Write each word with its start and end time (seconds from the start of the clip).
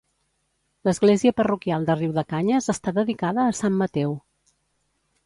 L'església 0.87 1.33
parroquial 1.41 1.85
de 1.89 1.97
Riudecanyes 1.99 2.71
està 2.75 2.95
dedicada 2.99 3.45
a 3.51 3.55
Sant 3.61 3.77
Mateu. 3.83 4.17